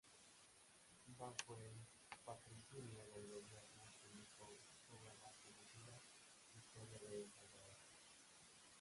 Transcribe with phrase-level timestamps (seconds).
[1.19, 1.85] Bajo el
[2.25, 6.01] patrocinio del gobierno publicó, su obra más conocida,
[6.55, 7.77] Historia de El Salvador.